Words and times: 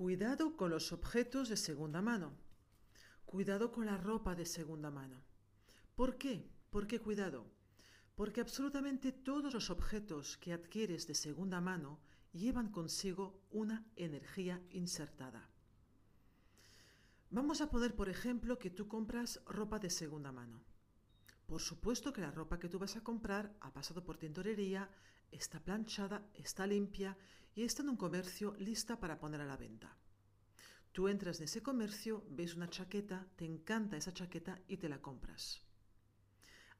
Cuidado 0.00 0.56
con 0.56 0.70
los 0.70 0.92
objetos 0.92 1.50
de 1.50 1.58
segunda 1.58 2.00
mano. 2.00 2.32
Cuidado 3.26 3.70
con 3.70 3.84
la 3.84 3.98
ropa 3.98 4.34
de 4.34 4.46
segunda 4.46 4.90
mano. 4.90 5.22
¿Por 5.94 6.16
qué? 6.16 6.48
¿Por 6.70 6.86
qué 6.86 7.00
cuidado? 7.00 7.44
Porque 8.14 8.40
absolutamente 8.40 9.12
todos 9.12 9.52
los 9.52 9.68
objetos 9.68 10.38
que 10.38 10.54
adquieres 10.54 11.06
de 11.06 11.14
segunda 11.14 11.60
mano 11.60 12.00
llevan 12.32 12.72
consigo 12.72 13.42
una 13.50 13.84
energía 13.94 14.62
insertada. 14.70 15.50
Vamos 17.28 17.60
a 17.60 17.68
poner, 17.68 17.94
por 17.94 18.08
ejemplo, 18.08 18.58
que 18.58 18.70
tú 18.70 18.88
compras 18.88 19.42
ropa 19.44 19.78
de 19.78 19.90
segunda 19.90 20.32
mano. 20.32 20.62
Por 21.44 21.60
supuesto 21.60 22.10
que 22.14 22.22
la 22.22 22.30
ropa 22.30 22.58
que 22.58 22.70
tú 22.70 22.78
vas 22.78 22.96
a 22.96 23.04
comprar 23.04 23.54
ha 23.60 23.70
pasado 23.74 24.02
por 24.02 24.16
tintorería, 24.16 24.88
está 25.30 25.60
planchada, 25.60 26.26
está 26.34 26.66
limpia 26.66 27.16
y 27.54 27.62
está 27.62 27.82
en 27.82 27.90
un 27.90 27.96
comercio 27.96 28.54
lista 28.58 28.98
para 28.98 29.18
poner 29.18 29.40
a 29.40 29.46
la 29.46 29.56
venta. 29.56 29.96
Tú 30.92 31.08
entras 31.08 31.38
en 31.38 31.44
ese 31.44 31.62
comercio, 31.62 32.24
ves 32.30 32.56
una 32.56 32.68
chaqueta, 32.68 33.26
te 33.36 33.44
encanta 33.44 33.96
esa 33.96 34.12
chaqueta 34.12 34.60
y 34.66 34.76
te 34.76 34.88
la 34.88 35.00
compras. 35.00 35.62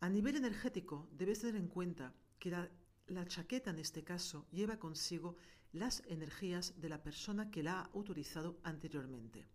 A 0.01 0.09
nivel 0.09 0.37
energético, 0.37 1.09
debes 1.13 1.41
tener 1.41 1.57
en 1.57 1.69
cuenta 1.69 2.15
que 2.39 2.51
la, 2.51 3.27
chaqueta 3.27 3.71
en 3.71 3.79
este 3.79 4.03
caso 4.03 4.49
lleva 4.51 4.79
consigo 4.79 5.37
las 5.73 6.03
energías 6.07 6.81
de 6.81 6.89
la 6.89 7.03
persona 7.03 7.51
que 7.51 7.63
la 7.63 7.81
ha 7.81 7.91
utilizado 7.93 8.59
anteriormente. 8.65 9.47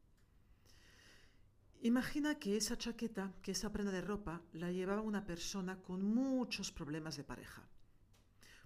Imagina 1.81 2.39
que 2.39 2.55
esa 2.55 2.77
chaqueta, 2.77 3.33
que 3.41 3.51
esa 3.51 3.71
prenda 3.71 3.91
de 3.91 4.01
ropa, 4.01 4.41
la 4.53 4.71
llevaba 4.71 5.01
una 5.01 5.25
persona 5.25 5.81
con 5.81 6.03
muchos 6.03 6.71
problemas 6.71 7.17
de 7.17 7.23
pareja. 7.23 7.67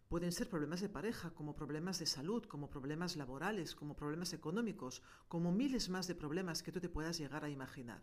Pueden 0.09 0.31
ser 0.31 0.49
problemas 0.49 0.81
de 0.81 0.89
pareja, 0.89 1.29
como 1.35 1.55
problemas 1.55 1.99
de 1.99 2.07
salud, 2.07 2.43
como 2.45 2.67
problemas 2.67 3.15
laborales, 3.15 3.75
como 3.75 3.95
problemas 3.95 4.33
económicos, 4.33 5.03
como 5.27 5.51
miles 5.51 5.87
más 5.89 6.07
de 6.07 6.15
problemas 6.15 6.63
que 6.63 6.71
tú 6.71 6.79
te 6.79 6.89
puedas 6.89 7.19
llegar 7.19 7.45
a 7.45 7.49
imaginar. 7.49 8.01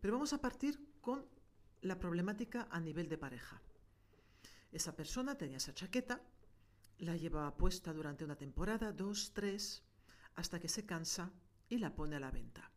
Pero 0.00 0.14
vamos 0.14 0.32
a 0.32 0.40
partir 0.40 0.80
con 1.02 1.26
la 1.82 1.98
problemática 1.98 2.66
a 2.70 2.80
nivel 2.80 3.10
de 3.10 3.18
pareja. 3.18 3.60
Esa 4.72 4.96
persona 4.96 5.36
tenía 5.36 5.58
esa 5.58 5.74
chaqueta, 5.74 6.22
la 6.96 7.14
llevaba 7.14 7.58
puesta 7.58 7.92
durante 7.92 8.24
una 8.24 8.36
temporada, 8.36 8.92
dos, 8.92 9.32
tres, 9.34 9.82
hasta 10.34 10.58
que 10.58 10.68
se 10.68 10.86
cansa 10.86 11.30
y 11.68 11.76
la 11.76 11.94
pone 11.94 12.16
a 12.16 12.20
la 12.20 12.30
venta. 12.30 12.70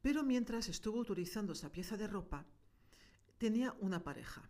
Pero 0.00 0.22
mientras 0.22 0.70
estuvo 0.70 1.00
utilizando 1.00 1.52
esa 1.52 1.70
pieza 1.70 1.98
de 1.98 2.06
ropa, 2.06 2.46
tenía 3.36 3.76
una 3.80 4.02
pareja. 4.02 4.48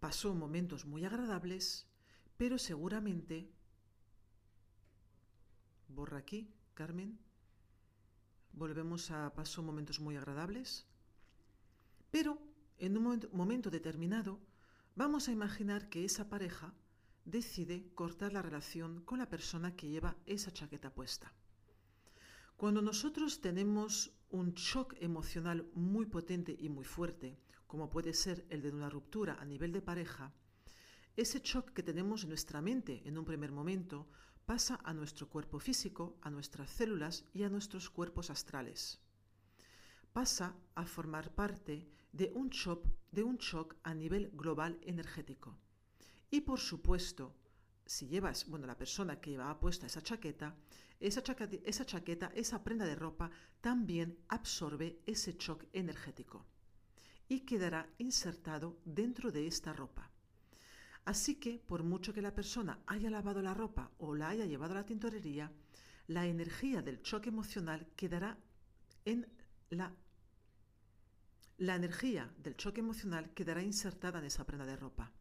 Pasó 0.00 0.34
momentos 0.34 0.84
muy 0.84 1.04
agradables, 1.04 1.88
pero 2.36 2.58
seguramente... 2.58 3.50
Borra 5.88 6.18
aquí, 6.18 6.54
Carmen. 6.74 7.18
Volvemos 8.52 9.10
a 9.10 9.34
pasó 9.34 9.62
momentos 9.62 10.00
muy 10.00 10.16
agradables. 10.16 10.86
Pero 12.10 12.38
en 12.78 12.96
un 12.96 13.02
momento, 13.02 13.28
momento 13.32 13.70
determinado, 13.70 14.40
vamos 14.94 15.28
a 15.28 15.32
imaginar 15.32 15.88
que 15.88 16.04
esa 16.04 16.28
pareja 16.28 16.74
decide 17.24 17.90
cortar 17.94 18.32
la 18.32 18.42
relación 18.42 19.02
con 19.04 19.18
la 19.18 19.28
persona 19.28 19.76
que 19.76 19.88
lleva 19.88 20.16
esa 20.26 20.52
chaqueta 20.52 20.94
puesta. 20.94 21.32
Cuando 22.56 22.82
nosotros 22.82 23.40
tenemos 23.40 24.12
un 24.30 24.54
shock 24.54 24.94
emocional 25.00 25.68
muy 25.74 26.06
potente 26.06 26.56
y 26.58 26.68
muy 26.68 26.84
fuerte, 26.84 27.38
como 27.68 27.90
puede 27.90 28.14
ser 28.14 28.46
el 28.48 28.62
de 28.62 28.70
una 28.70 28.88
ruptura 28.88 29.36
a 29.38 29.44
nivel 29.44 29.72
de 29.72 29.82
pareja, 29.82 30.32
ese 31.16 31.40
shock 31.40 31.72
que 31.72 31.82
tenemos 31.82 32.22
en 32.22 32.30
nuestra 32.30 32.62
mente 32.62 33.02
en 33.04 33.18
un 33.18 33.26
primer 33.26 33.52
momento 33.52 34.08
pasa 34.46 34.80
a 34.84 34.94
nuestro 34.94 35.28
cuerpo 35.28 35.60
físico, 35.60 36.16
a 36.22 36.30
nuestras 36.30 36.70
células 36.70 37.26
y 37.34 37.42
a 37.42 37.50
nuestros 37.50 37.90
cuerpos 37.90 38.30
astrales. 38.30 38.98
Pasa 40.14 40.56
a 40.74 40.86
formar 40.86 41.34
parte 41.34 41.86
de 42.12 42.32
un 42.34 42.48
shock, 42.48 43.76
a 43.82 43.92
nivel 43.92 44.30
global 44.32 44.78
energético. 44.82 45.58
Y 46.30 46.40
por 46.40 46.60
supuesto, 46.60 47.36
si 47.84 48.08
llevas, 48.08 48.48
bueno, 48.48 48.66
la 48.66 48.78
persona 48.78 49.20
que 49.20 49.30
llevaba 49.30 49.60
puesta 49.60 49.86
esa 49.86 50.02
chaqueta, 50.02 50.56
esa 51.00 51.22
chaqueta, 51.22 51.56
esa 51.64 51.84
chaqueta, 51.84 52.32
esa 52.34 52.64
prenda 52.64 52.86
de 52.86 52.94
ropa 52.94 53.30
también 53.60 54.18
absorbe 54.28 55.02
ese 55.04 55.34
shock 55.34 55.64
energético 55.72 56.46
y 57.28 57.40
quedará 57.40 57.88
insertado 57.98 58.78
dentro 58.84 59.30
de 59.30 59.46
esta 59.46 59.72
ropa. 59.72 60.10
Así 61.04 61.36
que, 61.36 61.58
por 61.58 61.82
mucho 61.82 62.12
que 62.12 62.22
la 62.22 62.34
persona 62.34 62.80
haya 62.86 63.10
lavado 63.10 63.40
la 63.42 63.54
ropa 63.54 63.90
o 63.98 64.14
la 64.14 64.28
haya 64.28 64.46
llevado 64.46 64.72
a 64.72 64.76
la 64.76 64.86
tintorería, 64.86 65.52
la 66.06 66.26
energía 66.26 66.82
del 66.82 67.02
choque 67.02 67.28
emocional 67.28 67.86
quedará 67.96 68.38
en 69.04 69.26
la 69.70 69.94
la 71.58 71.74
energía 71.74 72.32
del 72.38 72.56
choque 72.56 72.80
emocional 72.80 73.30
quedará 73.34 73.62
insertada 73.62 74.20
en 74.20 74.26
esa 74.26 74.46
prenda 74.46 74.64
de 74.64 74.76
ropa. 74.76 75.12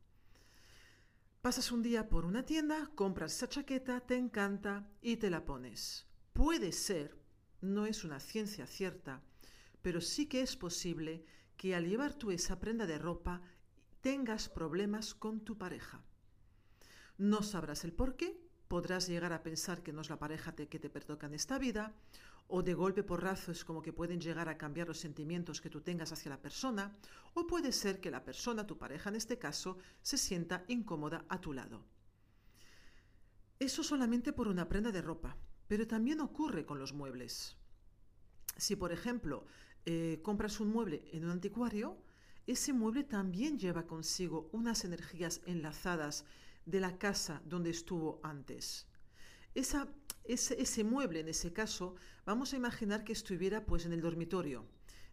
Pasas 1.42 1.72
un 1.72 1.82
día 1.82 2.10
por 2.10 2.26
una 2.26 2.46
tienda, 2.46 2.92
compras 2.94 3.36
esa 3.36 3.50
chaqueta, 3.50 4.02
te 4.02 4.18
encanta 4.18 4.88
y 5.02 5.18
te 5.18 5.32
la 5.32 5.46
pones. 5.46 6.06
Puede 6.34 6.72
ser, 6.72 7.18
no 7.62 7.88
es 7.88 8.04
una 8.04 8.20
ciencia 8.20 8.68
cierta, 8.68 9.24
pero 9.82 10.00
sí 10.00 10.28
que 10.28 10.42
es 10.42 10.56
posible 10.56 11.26
que 11.58 11.76
al 11.76 11.88
llevar 11.88 12.14
tú 12.14 12.32
esa 12.32 12.60
prenda 12.60 12.86
de 12.86 12.98
ropa 12.98 13.42
tengas 14.02 14.48
problemas 14.48 15.14
con 15.14 15.42
tu 15.42 15.58
pareja. 15.58 16.04
No 17.18 17.42
sabrás 17.42 17.84
el 17.84 17.94
por 17.94 18.16
qué, 18.16 18.40
podrás 18.68 19.08
llegar 19.08 19.34
a 19.34 19.44
pensar 19.44 19.82
que 19.82 19.92
no 19.92 20.02
es 20.02 20.10
la 20.10 20.20
pareja 20.20 20.56
que 20.56 20.80
te 20.80 20.90
pertoca 20.90 21.28
en 21.28 21.34
esta 21.34 21.58
vida, 21.58 21.96
o 22.48 22.64
de 22.64 22.74
golpe 22.74 23.04
porrazo 23.04 23.52
es 23.52 23.66
como 23.66 23.82
que 23.82 23.92
pueden 23.92 24.22
llegar 24.22 24.48
a 24.48 24.58
cambiar 24.58 24.88
los 24.88 25.00
sentimientos 25.00 25.60
que 25.60 25.70
tú 25.70 25.82
tengas 25.82 26.12
hacia 26.12 26.30
la 26.30 26.42
persona, 26.42 26.96
o 27.34 27.48
puede 27.48 27.72
ser 27.72 28.00
que 28.00 28.12
la 28.12 28.24
persona, 28.24 28.68
tu 28.68 28.78
pareja 28.78 29.10
en 29.10 29.16
este 29.16 29.38
caso, 29.38 29.78
se 30.02 30.18
sienta 30.18 30.64
incómoda 30.68 31.26
a 31.28 31.42
tu 31.42 31.54
lado. 31.54 31.84
Eso 33.60 33.84
solamente 33.84 34.32
por 34.32 34.48
una 34.48 34.70
prenda 34.70 34.92
de 34.92 35.02
ropa, 35.02 35.36
pero 35.68 35.88
también 35.88 36.22
ocurre 36.22 36.66
con 36.66 36.80
los 36.80 36.94
muebles. 36.94 37.58
Si, 38.56 38.76
por 38.76 38.92
ejemplo, 38.92 39.46
eh, 39.90 40.20
compras 40.22 40.60
un 40.60 40.68
mueble 40.68 41.06
en 41.14 41.24
un 41.24 41.32
anticuario, 41.32 41.98
ese 42.46 42.74
mueble 42.74 43.06
también 43.06 43.58
lleva 43.58 43.88
consigo 43.88 44.50
unas 44.52 44.84
energías 44.84 45.40
enlazadas 45.46 46.26
de 46.66 46.82
la 46.82 46.98
casa 46.98 47.42
donde 47.46 47.70
estuvo 47.70 48.20
antes. 48.22 48.86
Esa 49.56 49.88
ese, 50.26 50.62
ese, 50.62 50.84
mueble, 50.84 51.22
en 51.22 51.30
ese 51.30 51.54
caso, 51.54 51.96
vamos 52.26 52.52
a 52.52 52.58
imaginar 52.58 53.06
que 53.06 53.14
estuviera 53.14 53.66
pues 53.66 53.86
en 53.86 53.94
el 53.94 54.02
dormitorio 54.02 54.66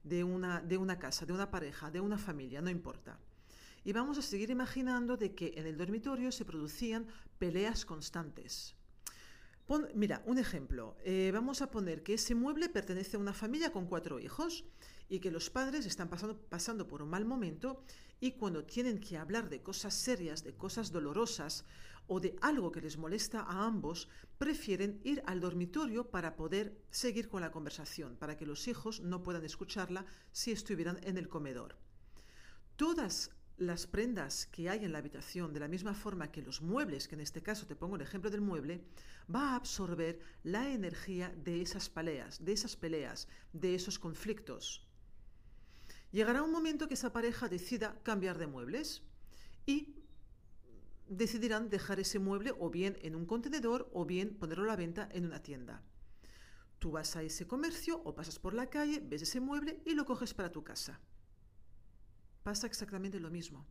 de 0.03 0.25
una, 0.25 0.61
de 0.61 0.77
una 0.77 0.99
casa, 0.99 1.25
de 1.25 1.33
una 1.33 1.53
pareja, 1.53 1.93
de 1.93 2.01
una 2.01 2.19
familia, 2.19 2.61
no 2.61 2.69
importa. 2.69 3.21
Y 3.85 3.93
vamos 3.93 4.19
a 4.19 4.23
seguir 4.23 4.51
imaginando 4.51 5.17
de 5.17 5.37
que 5.37 5.55
en 5.57 5.67
el 5.67 5.77
dormitorio 5.77 6.33
se 6.33 6.45
producían 6.45 7.07
peleas 7.39 7.85
constantes. 7.85 8.75
Pon, 9.67 9.89
mira, 9.95 10.23
un 10.27 10.39
ejemplo. 10.39 10.95
Eh, 11.05 11.31
vamos 11.33 11.63
a 11.63 11.71
poner 11.71 12.03
que 12.03 12.15
ese 12.15 12.35
mueble 12.35 12.69
pertenece 12.69 13.17
a 13.17 13.21
una 13.21 13.33
familia 13.33 13.73
con 13.73 13.87
cuatro 13.87 14.21
hijos 14.21 14.65
y 15.09 15.21
que 15.21 15.31
los 15.31 15.49
padres 15.49 15.87
están 15.87 16.11
pasando, 16.11 16.37
pasando 16.37 16.87
por 16.87 17.01
un 17.01 17.09
mal 17.09 17.25
momento 17.25 17.83
y 18.21 18.33
cuando 18.33 18.65
tienen 18.65 19.01
que 19.01 19.17
hablar 19.17 19.49
de 19.49 19.63
cosas 19.63 19.95
serias, 19.95 20.45
de 20.45 20.55
cosas 20.55 20.93
dolorosas 20.93 21.65
o 22.07 22.21
de 22.21 22.37
algo 22.43 22.73
que 22.73 22.83
les 22.83 22.99
molesta 22.99 23.41
a 23.41 23.65
ambos, 23.65 24.09
prefieren 24.37 25.01
ir 25.03 25.23
al 25.27 25.41
dormitorio 25.41 26.11
para 26.11 26.37
poder 26.37 26.77
seguir 26.91 27.31
con 27.31 27.41
la 27.41 27.51
conversación, 27.51 28.17
para 28.17 28.37
que 28.37 28.45
los 28.45 28.69
hijos 28.69 29.01
no 29.01 29.23
puedan 29.23 29.47
escucharla 29.47 30.05
si 30.31 30.53
estuvieran 30.53 31.01
en 31.05 31.17
el 31.17 31.29
comedor. 31.29 31.79
Todas 32.77 33.31
las 33.57 33.87
prendas 33.87 34.47
que 34.47 34.69
hay 34.69 34.85
en 34.85 34.93
la 34.93 34.99
habitación, 34.99 35.53
de 35.53 35.61
la 35.61 35.69
misma 35.69 35.95
forma 35.95 36.31
que 36.31 36.43
los 36.43 36.61
muebles, 36.61 37.07
que 37.07 37.15
en 37.15 37.21
este 37.21 37.43
caso 37.43 37.67
te 37.67 37.77
pongo 37.77 37.97
el 37.97 38.03
ejemplo 38.03 38.31
del 38.31 38.41
mueble, 38.41 38.85
va 39.33 39.51
a 39.51 39.57
absorber 39.57 40.19
la 40.43 40.71
energía 40.71 41.33
de 41.45 41.63
esas 41.63 41.89
peleas, 41.89 42.45
de 42.45 42.53
esas 42.53 42.77
peleas, 42.77 43.29
de 43.53 43.75
esos 43.75 43.99
conflictos. 43.99 44.87
Llegará 46.11 46.43
un 46.43 46.53
momento 46.53 46.89
que 46.89 46.95
esa 46.95 47.13
pareja 47.13 47.49
decida 47.49 48.01
cambiar 48.03 48.39
de 48.39 48.47
muebles 48.47 49.03
y 49.67 49.97
decidirán 51.09 51.71
dejar 51.71 52.01
ese 52.01 52.19
mueble 52.19 52.53
o 52.59 52.71
bien 52.71 52.99
en 53.03 53.15
un 53.15 53.27
contenedor 53.27 53.91
o 53.93 54.05
bien 54.05 54.37
ponerlo 54.37 54.65
a 54.65 54.69
la 54.69 54.77
venta 54.77 55.09
en 55.13 55.27
una 55.27 55.43
tienda. 55.43 55.83
Tú 56.79 56.91
vas 56.91 57.17
a 57.17 57.23
ese 57.23 57.47
comercio 57.47 58.01
o 58.05 58.15
pasas 58.15 58.39
por 58.39 58.55
la 58.55 58.69
calle, 58.69 59.01
ves 59.01 59.23
ese 59.23 59.41
mueble 59.41 59.81
y 59.85 59.95
lo 59.95 60.05
coges 60.05 60.35
para 60.35 60.53
tu 60.53 60.65
casa. 60.65 61.01
Pasa 62.45 62.67
exactamente 62.67 63.19
lo 63.19 63.31
mismo. 63.31 63.67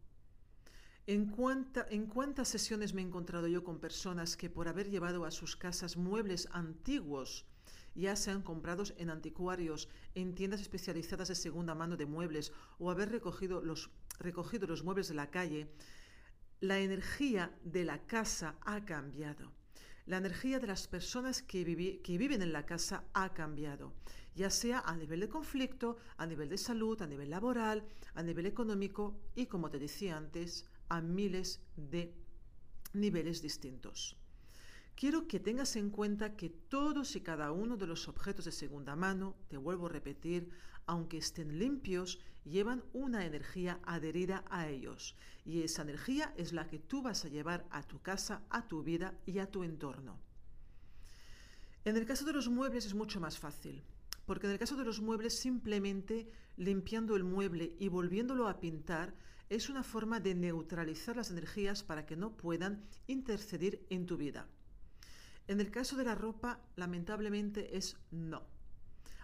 ¿En, 1.06 1.28
cuánta, 1.28 1.86
¿En 1.92 2.08
cuántas 2.08 2.48
sesiones 2.48 2.96
me 2.96 3.02
he 3.02 3.06
encontrado 3.06 3.48
yo 3.48 3.64
con 3.64 3.80
personas 3.80 4.36
que 4.36 4.50
por 4.50 4.68
haber 4.68 4.90
llevado 4.90 5.26
a 5.26 5.32
sus 5.32 5.56
casas 5.56 5.96
muebles 5.96 6.50
antiguos, 6.52 7.46
ya 7.94 8.16
sean 8.16 8.42
comprados 8.42 8.96
en 8.98 9.12
anticuarios, 9.12 9.90
en 10.16 10.34
tiendas 10.34 10.62
especializadas 10.62 11.28
de 11.28 11.36
segunda 11.36 11.76
mano 11.76 11.98
de 11.98 12.08
muebles 12.08 12.52
o 12.80 12.90
haber 12.90 13.12
recogido 13.12 13.62
los, 13.62 13.92
recogido 14.18 14.66
los 14.66 14.84
muebles 14.84 15.08
de 15.08 15.14
la 15.14 15.30
calle, 15.30 15.70
la 16.60 16.80
energía 16.80 17.56
de 17.64 17.86
la 17.86 18.08
casa 18.08 18.56
ha 18.62 18.84
cambiado. 18.86 19.52
La 20.06 20.18
energía 20.18 20.60
de 20.60 20.68
las 20.68 20.88
personas 20.90 21.42
que, 21.42 21.64
viven 21.64 22.42
en 22.42 22.52
la 22.52 22.66
casa 22.66 23.06
ha 23.14 23.34
cambiado, 23.34 23.94
ya 24.36 24.50
sea 24.50 24.80
a 24.80 24.98
nivel 24.98 25.22
de 25.22 25.30
conflicto, 25.30 25.96
a 26.18 26.26
nivel 26.26 26.50
de 26.50 26.58
salud, 26.58 27.02
a 27.02 27.08
nivel 27.08 27.30
laboral, 27.30 27.86
a 28.14 28.22
nivel 28.22 28.46
económico 28.46 29.18
y, 29.34 29.46
como 29.46 29.70
te 29.70 29.80
decía 29.80 30.18
antes, 30.18 30.66
a 30.90 31.00
miles 31.00 31.62
de 31.78 32.14
niveles 32.92 33.42
distintos. 33.42 34.18
Quiero 34.96 35.26
que 35.26 35.40
tengas 35.40 35.78
en 35.78 35.90
cuenta 35.90 36.36
que 36.36 36.50
todos 36.50 37.16
y 37.16 37.22
cada 37.22 37.54
uno 37.54 37.78
de 37.78 37.88
los 37.88 38.10
objetos 38.10 38.44
de 38.46 38.52
segunda 38.52 38.98
mano, 38.98 39.38
te 39.48 39.56
vuelvo 39.56 39.86
a 39.86 39.90
repetir, 39.90 40.52
aunque 40.86 41.18
estén 41.18 41.60
limpios, 41.60 42.20
llevan 42.46 42.84
una 42.94 43.26
energía 43.26 43.80
adherida 43.84 44.44
a 44.50 44.68
ellos. 44.68 45.16
Y 45.46 45.62
esa 45.62 45.82
energía 45.82 46.34
es 46.38 46.54
la 46.54 46.68
que 46.68 46.80
tú 46.80 47.02
vas 47.02 47.26
a 47.26 47.30
llevar 47.30 47.66
a 47.70 47.84
tu 47.84 48.02
casa, 48.02 48.44
a 48.50 48.68
tu 48.68 48.84
vida 48.84 49.18
y 49.26 49.40
a 49.40 49.50
tu 49.50 49.64
entorno. 49.64 50.20
En 51.86 51.98
el 51.98 52.06
caso 52.06 52.26
de 52.26 52.34
los 52.34 52.50
muebles 52.50 52.86
es 52.86 52.94
mucho 52.94 53.20
más 53.20 53.38
fácil, 53.38 53.84
porque 54.26 54.48
en 54.48 54.54
el 54.54 54.60
caso 54.60 54.78
de 54.78 54.86
los 54.86 55.02
muebles 55.02 55.38
simplemente 55.38 56.30
limpiando 56.56 57.16
el 57.16 57.24
mueble 57.24 57.76
y 57.80 57.90
volviéndolo 57.90 58.48
a 58.48 58.60
pintar 58.60 59.14
es 59.50 59.70
una 59.70 59.84
forma 59.84 60.20
de 60.20 60.34
neutralizar 60.34 61.16
las 61.18 61.30
energías 61.30 61.84
para 61.84 62.06
que 62.06 62.16
no 62.16 62.38
puedan 62.38 62.84
intercedir 63.08 63.86
en 63.90 64.06
tu 64.06 64.18
vida. 64.18 64.48
En 65.48 65.60
el 65.60 65.72
caso 65.72 65.98
de 65.98 66.06
la 66.06 66.16
ropa, 66.16 66.62
lamentablemente 66.76 67.76
es 67.76 67.98
no. 68.12 68.44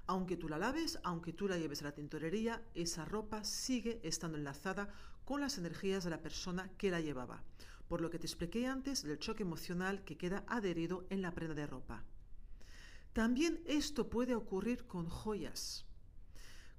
Aunque 0.10 0.38
tú 0.38 0.50
la 0.50 0.58
laves, 0.58 0.98
aunque 1.04 1.34
tú 1.34 1.48
la 1.48 1.60
lleves 1.60 1.82
a 1.82 1.84
la 1.84 1.92
tintorería, 1.92 2.64
esa 2.74 3.06
ropa 3.06 3.44
sigue 3.44 4.00
estando 4.02 4.40
enlazada 4.40 4.90
con 5.24 5.40
las 5.40 5.60
energías 5.60 6.04
de 6.04 6.10
la 6.10 6.24
persona 6.24 6.68
que 6.80 6.90
la 6.90 7.00
llevaba, 7.00 7.44
por 7.88 8.02
lo 8.02 8.10
que 8.10 8.18
te 8.18 8.26
expliqué 8.26 8.66
antes 8.66 9.04
del 9.04 9.20
choque 9.20 9.44
emocional 9.44 10.04
que 10.04 10.18
queda 10.18 10.44
adherido 10.48 11.06
en 11.12 11.22
la 11.22 11.32
prenda 11.32 11.54
de 11.54 11.68
ropa. 11.68 12.04
También 13.14 13.62
esto 13.68 14.10
puede 14.10 14.34
ocurrir 14.34 14.88
con 14.88 15.08
joyas. 15.08 15.86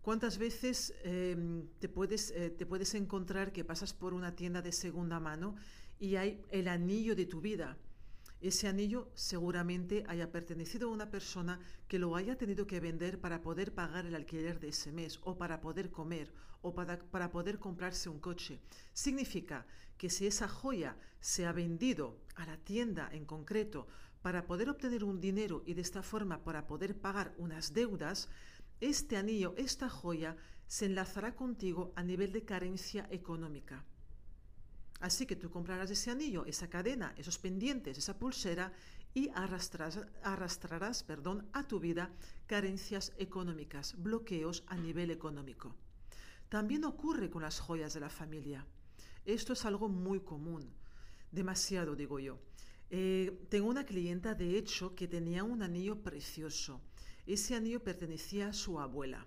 ¿Cuántas 0.03 0.37
veces 0.37 0.93
em, 1.05 1.69
eh, 1.81 2.51
te 2.59 2.67
puedes 2.67 2.95
encontrar 2.97 3.53
que 3.53 3.65
pasas 3.65 3.95
por 3.95 4.13
una 4.13 4.35
tienda 4.35 4.61
de 4.61 4.73
segunda 4.73 5.21
mano 5.21 5.55
y 6.01 6.17
hay 6.17 6.43
el 6.51 6.67
anillo 6.67 7.15
de 7.15 7.27
tu 7.27 7.41
vida? 7.41 7.79
Ese 8.41 8.69
anillo 8.69 9.11
seguramente 9.15 10.05
haya 10.09 10.33
pertenecido 10.33 10.89
a 10.89 10.93
una 10.93 11.11
persona 11.11 11.61
que 11.89 11.99
lo 11.99 12.17
haya 12.17 12.37
tenido 12.37 12.67
que 12.67 12.81
vender 12.81 13.21
para 13.21 13.43
poder 13.43 13.75
pagar 13.75 14.07
el 14.07 14.15
alquiler 14.15 14.61
de 14.61 14.69
ese 14.69 14.93
mes 14.93 15.21
o 15.23 15.37
para 15.37 15.61
poder 15.61 15.91
comer 15.91 16.33
o 16.63 16.75
para, 16.75 16.99
para, 16.99 17.31
poder 17.31 17.59
comprarse 17.59 18.09
un 18.09 18.21
coche. 18.21 18.61
Significa 18.93 19.67
que 19.97 20.11
si 20.11 20.27
esa 20.27 20.49
joya 20.49 20.97
se 21.21 21.47
ha 21.47 21.53
vendido 21.53 22.19
a 22.35 22.47
la 22.47 22.57
tienda 22.57 23.09
en 23.13 23.25
concreto 23.25 23.87
para 24.23 24.47
poder 24.47 24.71
obtener 24.71 25.05
un 25.05 25.21
dinero 25.21 25.63
y 25.67 25.75
de 25.75 25.83
esta 25.83 26.03
forma 26.03 26.45
para 26.45 26.67
poder 26.67 26.99
pagar 26.99 27.35
unas 27.39 27.73
deudas, 27.73 28.29
este 28.81 29.17
anillo, 29.17 29.55
esta 29.57 29.89
joya, 29.89 30.37
se 30.67 30.87
enlazará 30.87 31.35
contigo 31.35 31.93
a 31.97 32.03
nivel 32.03 32.33
de 32.33 32.45
carencia 32.45 33.07
económica. 33.11 33.85
Así 35.01 35.27
que 35.27 35.37
tú 35.37 35.51
comprarás 35.51 35.91
ese 35.91 36.11
anillo, 36.11 36.45
esa 36.45 36.69
cadena, 36.69 37.15
esos 37.17 37.39
pendientes, 37.39 37.97
esa 37.97 38.19
pulsera 38.19 38.73
y 39.15 39.31
arrastrarás, 39.35 40.01
arrastrarás 40.23 41.03
perdón, 41.03 41.49
a 41.53 41.67
tu 41.67 41.81
vida 41.81 42.11
carencias 42.47 43.13
económicas, 43.19 43.95
bloqueos 43.97 44.63
a 44.67 44.77
nivel 44.77 45.11
económico. 45.11 45.75
También 46.49 46.85
ocurre 46.85 47.31
con 47.31 47.43
las 47.43 47.61
joyas 47.61 47.95
de 47.95 48.01
la 48.01 48.11
familia. 48.11 48.67
Esto 49.25 49.55
es 49.55 49.65
algo 49.65 49.89
muy 49.89 50.21
común, 50.21 50.71
demasiado 51.33 51.97
digo 51.97 52.19
yo. 52.19 52.39
Eh, 52.91 53.47
tengo 53.49 53.69
una 53.69 53.87
clienta, 53.87 54.35
de 54.35 54.59
hecho, 54.59 54.95
que 54.95 55.07
tenía 55.07 55.45
un 55.45 55.63
anillo 55.63 56.03
precioso. 56.03 56.81
Ese 57.27 57.55
anillo 57.55 57.83
pertenecía 57.83 58.49
a 58.49 58.53
su 58.53 58.81
abuela. 58.81 59.27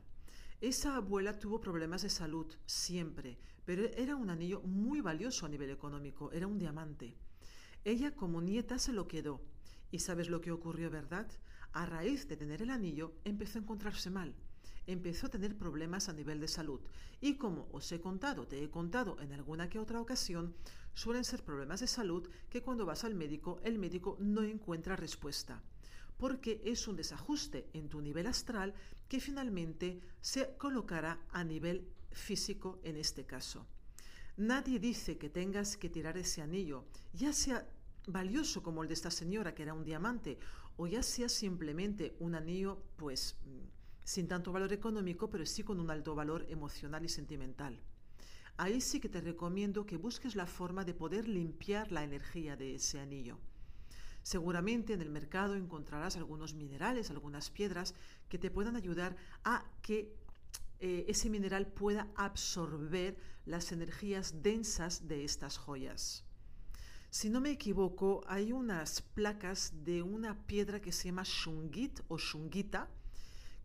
Esa 0.63 0.95
abuela 0.95 1.37
tuvo 1.37 1.59
problemas 1.59 2.03
de 2.03 2.09
salud 2.09 2.47
siempre, 2.65 3.37
pero 3.65 3.83
era 3.83 4.15
un 4.15 4.29
anillo 4.29 4.61
muy 4.61 5.01
valioso 5.01 5.45
a 5.45 5.49
nivel 5.49 5.69
económico, 5.69 6.31
era 6.31 6.47
un 6.47 6.57
diamante. 6.57 7.17
Ella 7.83 8.15
como 8.15 8.41
nieta 8.41 8.79
se 8.79 8.93
lo 8.93 9.05
quedó. 9.05 9.41
¿Y 9.91 9.99
sabes 9.99 10.29
lo 10.29 10.39
que 10.39 10.53
ocurrió, 10.53 10.89
verdad? 10.89 11.27
A 11.73 11.85
raíz 11.85 12.29
de 12.29 12.37
tener 12.37 12.61
el 12.61 12.69
anillo, 12.69 13.11
empezó 13.25 13.59
a 13.59 13.63
encontrarse 13.63 14.09
mal. 14.09 14.35
Empezó 14.87 15.27
a 15.27 15.31
tener 15.31 15.57
problemas 15.57 16.07
a 16.07 16.13
nivel 16.13 16.39
de 16.39 16.47
salud. 16.47 16.79
Y 17.19 17.33
como 17.33 17.67
os 17.73 17.91
he 17.91 17.99
contado, 17.99 18.47
te 18.47 18.63
he 18.63 18.69
contado 18.69 19.19
en 19.19 19.33
alguna 19.33 19.67
que 19.67 19.79
otra 19.79 19.99
ocasión, 19.99 20.55
suelen 20.93 21.25
ser 21.25 21.43
problemas 21.43 21.81
de 21.81 21.87
salud 21.87 22.29
que 22.49 22.61
cuando 22.61 22.85
vas 22.85 23.03
al 23.03 23.15
médico, 23.15 23.59
el 23.65 23.79
médico 23.79 24.15
no 24.21 24.43
encuentra 24.43 24.95
respuesta 24.95 25.61
porque 26.17 26.61
es 26.65 26.87
un 26.87 26.95
desajuste 26.95 27.69
en 27.73 27.89
tu 27.89 28.01
nivel 28.01 28.27
astral 28.27 28.73
que 29.07 29.19
finalmente 29.19 29.99
se 30.21 30.55
colocará 30.57 31.19
a 31.31 31.43
nivel 31.43 31.87
físico 32.11 32.79
en 32.83 32.97
este 32.97 33.25
caso. 33.25 33.65
Nadie 34.37 34.79
dice 34.79 35.17
que 35.17 35.29
tengas 35.29 35.77
que 35.77 35.89
tirar 35.89 36.17
ese 36.17 36.41
anillo, 36.41 36.85
ya 37.13 37.33
sea 37.33 37.67
valioso 38.07 38.63
como 38.63 38.81
el 38.81 38.87
de 38.87 38.95
esta 38.95 39.11
señora, 39.11 39.53
que 39.53 39.63
era 39.63 39.73
un 39.73 39.83
diamante, 39.83 40.39
o 40.77 40.87
ya 40.87 41.03
sea 41.03 41.29
simplemente 41.29 42.15
un 42.19 42.35
anillo, 42.35 42.81
pues, 42.97 43.37
mm, 43.45 43.67
sin 44.03 44.27
tanto 44.27 44.51
valor 44.51 44.73
económico, 44.73 45.29
pero 45.29 45.45
sí 45.45 45.63
con 45.63 45.79
un 45.79 45.89
alto 45.91 46.15
valor 46.15 46.45
emocional 46.49 47.05
y 47.05 47.09
sentimental. 47.09 47.79
Ahí 48.57 48.81
sí 48.81 48.99
que 48.99 49.09
te 49.09 49.21
recomiendo 49.21 49.85
que 49.85 49.97
busques 49.97 50.35
la 50.35 50.45
forma 50.45 50.83
de 50.83 50.93
poder 50.93 51.27
limpiar 51.27 51.91
la 51.91 52.03
energía 52.03 52.55
de 52.55 52.75
ese 52.75 52.99
anillo. 52.99 53.39
Seguramente 54.23 54.93
en 54.93 55.01
el 55.01 55.09
mercado 55.09 55.55
encontrarás 55.55 56.15
algunos 56.15 56.53
minerales, 56.53 57.11
algunas 57.11 57.49
piedras 57.49 57.93
que 58.29 58.39
te 58.39 58.49
puedan 58.49 58.75
ayudar 58.75 59.15
a 59.43 59.65
que 59.81 60.15
eh, 60.79 61.05
ese 61.07 61.29
mineral 61.29 61.67
pueda 61.67 62.07
absorber 62.15 63.17
las 63.45 63.71
energías 63.71 64.41
densas 64.41 65.07
de 65.07 65.25
estas 65.25 65.57
joyas. 65.57 66.23
Si 67.09 67.29
no 67.29 67.41
me 67.41 67.51
equivoco, 67.51 68.21
hay 68.27 68.53
unas 68.53 69.01
placas 69.01 69.71
de 69.83 70.01
una 70.01 70.47
piedra 70.47 70.81
que 70.81 70.91
se 70.91 71.09
llama 71.09 71.23
shungit 71.23 71.99
o 72.07 72.17
shungita 72.17 72.89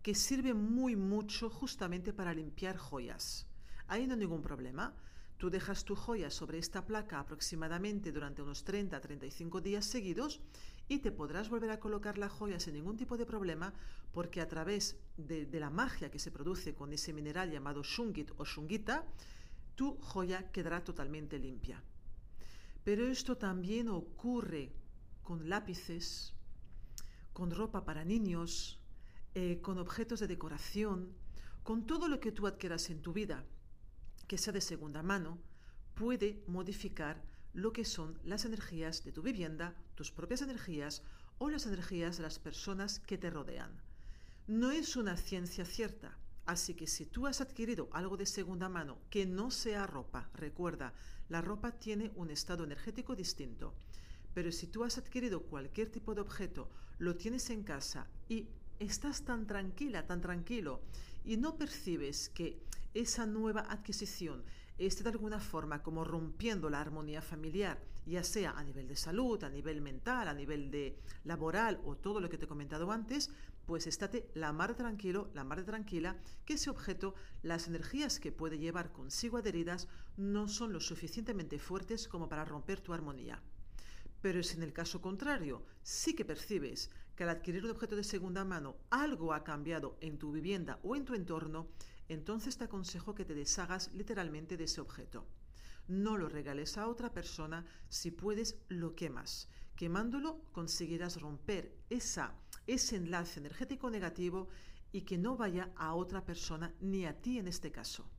que 0.03 0.15
sirve 0.15 0.55
muy 0.55 0.97
mucho 0.97 1.49
justamente 1.51 2.13
para 2.13 2.35
limpiar 2.35 2.77
joyas. 2.77 3.47
Ahí 3.87 4.07
no 4.07 4.15
hay 4.15 4.21
ningún 4.21 4.43
problema. 4.43 4.95
Tú 5.39 5.51
dejas 5.51 5.85
tu 5.85 5.95
joya 5.95 6.31
sobre 6.31 6.59
esta 6.59 6.85
placa 6.85 7.21
aproximadamente 7.21 8.11
durante 8.11 8.43
unos 8.43 8.67
30-35 8.67 9.61
días 9.61 9.85
seguidos 9.85 10.41
y 10.89 10.99
te 10.99 11.13
podrás 11.13 11.49
volver 11.49 11.71
a 11.71 11.79
colocar 11.79 12.19
la 12.19 12.29
joya 12.29 12.59
sin 12.59 12.75
ningún 12.75 12.97
tipo 12.97 13.17
de 13.17 13.25
problema 13.25 13.73
porque 14.13 14.41
a 14.41 14.49
través 14.49 14.97
de, 15.17 15.49
la 15.61 15.71
magia 15.71 16.11
que 16.11 16.19
se 16.19 16.33
produce 16.33 16.75
con 16.75 16.93
ese 16.93 17.13
mineral 17.13 17.53
llamado 17.53 17.85
shungit 17.85 18.33
o 18.37 18.45
shungita, 18.45 19.07
tu 19.77 19.97
joya 20.01 20.51
quedará 20.51 20.83
totalmente 20.83 21.39
limpia. 21.39 21.85
Pero 22.83 23.07
esto 23.07 23.37
también 23.37 23.89
ocurre 23.91 24.73
con 25.23 25.49
lápices, 25.49 26.35
con 27.33 27.53
ropa 27.53 27.85
para 27.85 28.05
niños, 28.05 28.81
eh, 29.37 29.61
con 29.63 29.79
objetos 29.79 30.19
de 30.19 30.27
decoración, 30.27 31.15
con 31.63 31.87
todo 31.87 32.09
lo 32.09 32.19
que 32.19 32.33
tú 32.33 32.49
adquieras 32.49 32.91
en 32.91 33.03
tu 33.03 33.13
vida 33.13 33.45
que 34.29 34.39
sea 34.39 34.53
de 34.53 34.61
segunda 34.61 35.03
mano, 35.03 35.39
puede 35.95 36.45
modificar 36.47 37.25
lo 37.55 37.73
que 37.73 37.85
son 37.85 38.21
las 38.23 38.45
energías 38.45 39.03
de 39.03 39.11
tu 39.11 39.23
vivienda, 39.23 39.75
tus 39.97 40.13
propias 40.13 40.43
energías 40.43 41.03
o 41.39 41.51
las 41.51 41.67
energías 41.67 42.19
de 42.19 42.23
las 42.23 42.39
personas 42.39 43.01
que 43.01 43.19
te 43.19 43.31
rodean. 43.31 43.73
No 44.47 44.71
es 44.71 44.97
una 44.97 45.17
ciencia 45.17 45.65
cierta, 45.65 46.17
así 46.47 46.75
que 46.75 46.87
si 46.87 47.07
tú 47.07 47.27
has 47.27 47.41
adquirido 47.41 47.89
algo 47.93 48.17
de 48.17 48.27
segunda 48.27 48.69
mano 48.69 48.99
que 49.11 49.27
no 49.27 49.51
sea 49.51 49.87
ropa, 49.87 50.31
recuerda, 50.35 50.95
la 51.29 51.41
ropa 51.41 51.73
tiene 51.73 52.13
un 52.15 52.31
estado 52.31 52.65
energético 52.65 53.17
distinto, 53.17 53.75
pero 54.35 54.53
si 54.53 54.67
tú 54.69 54.85
has 54.85 54.99
adquirido 54.99 55.43
cualquier 55.43 55.91
tipo 55.91 56.15
de 56.15 56.21
objeto, 56.21 56.71
lo 56.99 57.17
tienes 57.17 57.51
en 57.51 57.65
casa 57.65 58.07
y 58.29 58.49
estás 58.79 59.25
tan 59.25 59.47
tranquila, 59.47 60.07
tan 60.07 60.21
tranquilo, 60.21 60.81
y 61.25 61.37
no 61.37 61.57
percibes 61.57 62.29
que 62.29 62.63
esa 62.95 63.27
nueva 63.27 63.61
adquisición 63.69 64.45
esté 64.79 65.03
de 65.03 65.11
alguna 65.11 65.41
forma 65.41 65.83
como 65.83 66.05
rompiendo 66.05 66.71
la 66.71 66.81
armonía 66.81 67.21
familiar, 67.21 67.83
ya 68.07 68.23
sea 68.23 68.53
a 68.53 68.63
nivel 68.63 68.87
de 68.87 68.97
salud, 68.97 69.43
a 69.43 69.51
nivel 69.51 69.81
mental, 69.81 70.29
a 70.29 70.35
nivel 70.35 70.71
de 70.71 70.97
laboral 71.25 71.81
o 71.85 71.97
todo 71.97 72.21
lo 72.21 72.31
que 72.31 72.39
te 72.39 72.45
he 72.45 72.49
comentado 72.49 72.91
antes, 72.93 73.31
pues 73.67 73.87
estate 73.87 74.31
la 74.35 74.53
mar 74.53 74.75
tranquilo, 74.77 75.31
la 75.35 75.45
mar 75.45 75.65
tranquila, 75.65 76.17
que 76.45 76.55
ese 76.55 76.71
objeto, 76.71 77.15
las 77.43 77.67
energías 77.67 78.21
que 78.21 78.33
puede 78.33 78.59
llevar 78.59 78.93
consigo 78.93 79.37
adheridas 79.37 79.89
no 80.17 80.49
son 80.49 80.73
lo 80.73 80.81
suficientemente 80.81 81.59
fuertes 81.59 82.09
como 82.09 82.29
para 82.29 82.45
romper 82.45 82.81
tu 82.81 82.95
armonía. 82.95 83.43
Pero 84.23 84.43
si 84.43 84.57
en 84.57 84.63
el 84.63 84.73
caso 84.73 85.01
contrario 85.01 85.65
sí 85.83 86.15
que 86.15 86.25
percibes 86.25 86.91
que 87.15 87.25
al 87.25 87.31
adquirir 87.31 87.65
un 87.65 87.73
objeto 87.73 87.97
de 87.97 88.05
segunda 88.05 88.45
mano 88.45 88.77
algo 88.91 89.33
ha 89.33 89.45
cambiado 89.45 89.99
en 90.01 90.19
tu 90.19 90.33
vivienda 90.33 90.79
o 90.83 90.97
en 90.97 91.05
tu 91.05 91.15
entorno, 91.15 91.69
entonces 92.09 92.57
te 92.57 92.65
aconsejo 92.65 93.15
que 93.15 93.25
te 93.25 93.35
deshagas 93.35 93.93
literalmente 93.93 94.57
de 94.57 94.65
ese 94.65 94.81
objeto. 94.81 95.27
No 95.87 96.17
lo 96.17 96.29
regales 96.29 96.77
a 96.77 96.89
otra 96.89 97.13
persona, 97.13 97.65
si 97.89 98.11
puedes 98.11 98.57
lo 98.69 98.95
quemas. 98.95 99.49
Quemándolo 99.77 100.43
conseguirás 100.53 101.21
romper 101.21 101.75
esa, 101.89 102.35
ese 102.67 102.97
enlace 102.97 103.41
energético 103.41 103.91
negativo 103.91 104.49
y 104.93 105.03
que 105.03 105.19
no 105.19 105.37
vaya 105.37 105.73
a 105.77 105.95
otra 105.95 106.25
persona 106.25 106.75
ni 106.81 107.07
a 107.07 107.21
ti 107.21 107.39
en 107.39 107.49
este 107.49 107.71
caso. 107.71 108.11